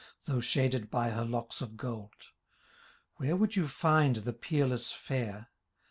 [0.25, 2.15] Though shaded by her locks of gold—
[3.17, 5.51] Where would you find the peerless fair.